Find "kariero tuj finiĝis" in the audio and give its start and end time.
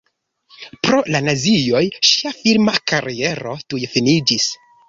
2.93-4.53